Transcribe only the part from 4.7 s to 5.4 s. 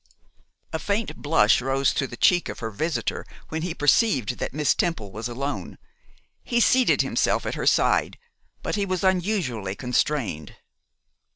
Temple was